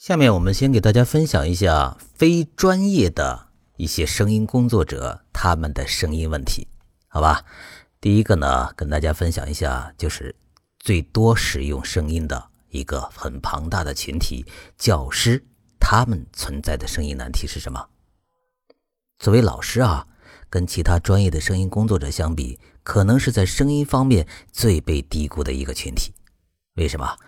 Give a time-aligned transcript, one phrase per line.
[0.00, 6.66] 下面我们先给大家分享一下非专业的一些声音工作者他们的声音问题，
[7.06, 7.44] 好吧？
[8.00, 10.34] 第一个呢，跟大家分享一下，就是
[10.78, 14.46] 最多使用声音的一个很庞大的群体——
[14.78, 15.44] 教师，
[15.78, 17.88] 他们存在的声音难题是什么？
[19.18, 20.06] 作为老师啊，
[20.48, 26.14] 跟其他专业的声音工作者相比，可能是在声音方面最被低估的一个群体。
[26.76, 27.18] 为什么？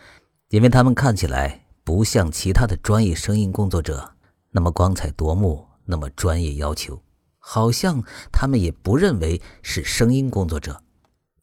[0.48, 1.61] 因为他们看起来。
[1.84, 4.12] 不像其他的专业声音工作者
[4.50, 7.02] 那么光彩夺目，那么专业要求，
[7.38, 10.80] 好像他们也不认为是声音工作者。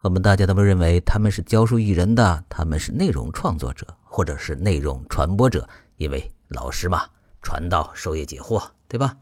[0.02, 5.68] 我们大家都不认为他们是教书育人的，他们是内容创作者，或者是内容传播者，
[5.98, 7.06] 因为老师嘛，
[7.42, 9.18] 传道授业解惑，对吧？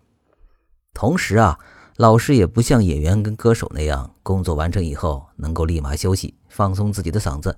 [0.93, 1.57] 同时啊，
[1.95, 7.57] 老师也不像演员跟歌手那样，工作完成以后能够立马休息，放松自己的嗓子。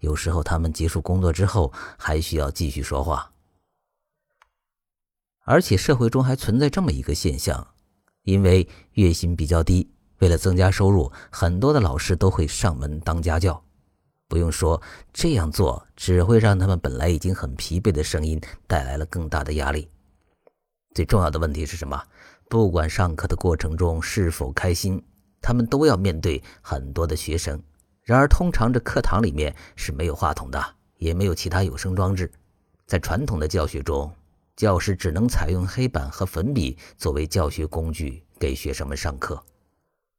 [0.00, 3.32] 有时候他们结束工作之后还需要继续说话，
[5.44, 7.66] 而且社会中还存在这么一个现象：
[8.24, 13.62] 因为月薪比较低，为了增加收入，很多的老师都会上门当家教。
[14.26, 14.80] 不用说，
[15.12, 19.88] 这样做只会让他们本来已经很疲惫的声音带来了更大的压力。
[20.94, 22.00] 最重要的问题是什么？
[22.48, 25.04] 不管上课的过程中是否开心，
[25.40, 27.62] 他们都要面对很多的学生。
[28.02, 32.30] 然而，通常这课堂里面是没有话筒的，也没有其他有声装置。
[32.86, 34.12] 在传统的教学中，
[34.56, 39.40] 教师只能采用黑板和粉笔作为教学工具给学生们上课。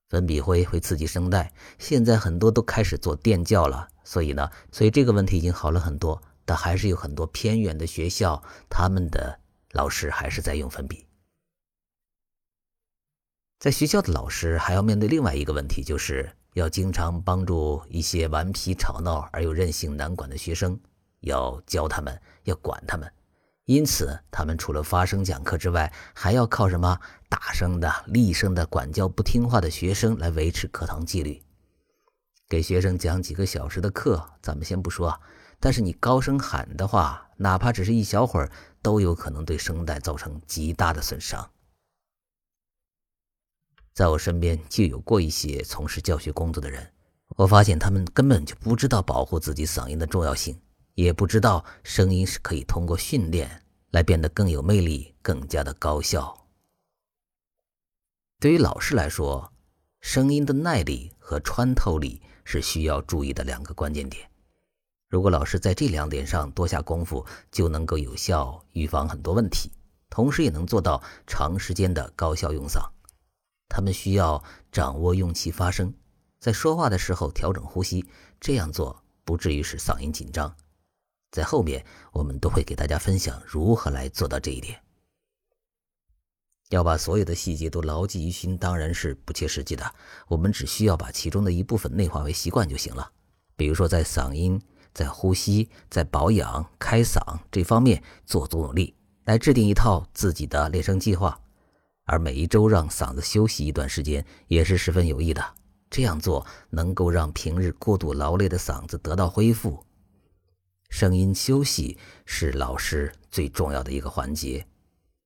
[0.09, 3.87] 粉笔灰会刺激声带，现在很多都开始做电教了。
[4.03, 6.21] 所以呢，所以这个问题已经好了很多。
[6.43, 9.39] 但还是有很多偏远的学校，他们的
[9.71, 11.05] 老师还是在用粉笔。
[13.59, 16.35] 在学校的老师还要面对另外一个问题，就是。
[16.53, 20.79] 要经常帮助一些顽皮吵闹而又任性难管的学生，
[21.21, 23.09] 要教他们，要管他们。
[23.65, 26.99] 因此，他们除了发声讲课之外，还要靠什么？
[27.29, 31.41] 大声的、厉声的管教不听话的学生来维持课堂纪律。
[32.49, 35.17] 给学生讲几个小时的课，咱们先不说，
[35.57, 41.49] 但是你高声喊的话，哪怕只是一小会儿，都有可能对声带造成极大的损伤。
[43.93, 46.91] 在我身边就有过一些从事教学工作的人，
[47.35, 50.57] 我发现他们根本就不知道保护自己嗓音的重要性，
[50.95, 56.47] 也不知道声音是可以通过训练来变得更有魅力、更加的高效。
[58.39, 59.51] 对于老师来说，
[59.99, 64.27] 声音的耐力和穿透力是需要注意的两个关键点。
[65.09, 69.69] 如果老师在这两点上多下功夫，就能够有效预防很多问题，
[70.09, 72.79] 同时也能做到长时间的高效用嗓。
[73.73, 75.93] 他们需要掌握用气发声，
[76.41, 78.05] 在说话的时候调整呼吸，
[78.37, 80.53] 这样做不至于使嗓音紧张。
[81.31, 84.77] 在后面我们都会给大家分享如何来做到这一点。
[86.67, 89.95] 要把所有的细节都牢记于心，当然是不切实际的。
[90.27, 93.09] 我们只需要把其中的一部分内化为习惯就行了。
[93.55, 94.61] 比如说，在嗓音、
[94.93, 98.93] 在呼吸、在保养、开嗓这方面做足努力，
[99.23, 101.40] 来制定一套自己的练声计划。
[102.05, 105.43] 而每一周让嗓子休息一段时间也是十分有益的。
[105.89, 109.85] 这样做能够让平日过度劳累的嗓子得到恢复。
[110.89, 114.65] 声音休息是老师最重要的一个环节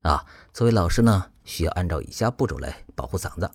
[0.01, 0.25] 啊！
[0.53, 3.49] 作为老师呢，需要按照以下步骤来保护嗓子：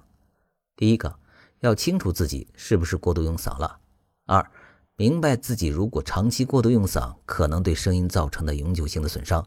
[0.77, 1.19] 第一个，
[1.61, 3.79] 要清楚自己是不是过度用嗓了；
[4.27, 4.51] 二，
[4.97, 9.47] 明白自己如果长期过度用嗓，可能对声音造成的永久性的损伤。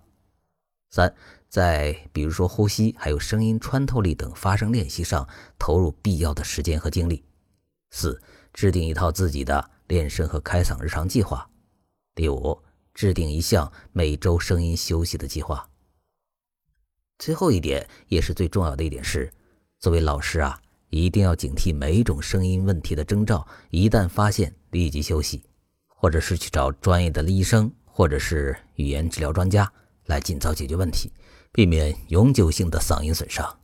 [0.94, 1.12] 三，
[1.50, 5.28] 在比如说呼吸，还有声音穿透力等发声练习上
[5.58, 7.24] 投入必要的时间和精力。
[7.90, 8.22] 四，
[8.54, 11.50] 制定一套自己的练声和开嗓日常计划。
[12.14, 12.62] 第五，
[12.94, 15.68] 制定一项每周声音休息的计划。
[17.18, 19.34] 最后一点也是最重要的一点是，
[19.80, 20.62] 作为老师啊，
[20.92, 25.42] 一定要警惕每一种声音问题的征兆，一旦发现立即休息，
[25.88, 29.74] 或者是去找专业的医生或者是语言治疗专家。
[30.06, 31.12] 来尽早解决问题，
[31.52, 33.60] 避免永久性的嗓音损伤。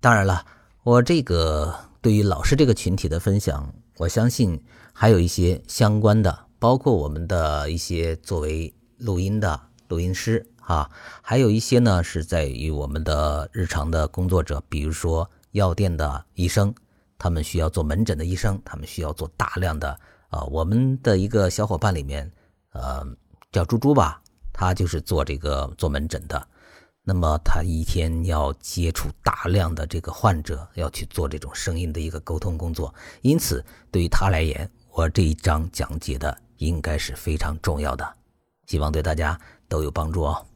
[0.00, 0.46] 当然了，
[0.82, 4.62] 我这个对于老师这个群体的分享，我相信
[4.92, 10.90] 还有一些相关的，包括我们的一些作为录音的录音师啊，
[11.22, 16.72] 还有一些呢是在于我们的日常的工作者，比如说药店的医生，
[17.18, 19.98] 他们需要做门诊的医生，他们需要做大量的
[20.28, 22.30] 啊，我们的一个小伙伴里面，
[22.72, 23.04] 呃。
[23.50, 24.20] 叫猪猪吧，
[24.52, 26.46] 他就是做这个做门诊的。
[27.02, 32.94] 那么他一天要接触大量的这个患者，要去做这种声音的一个沟通工作。
[33.22, 38.06] 因此，对于他来言，我这一章讲解的应该是非常重要的。
[38.66, 40.46] 希望对大家都有帮助哦。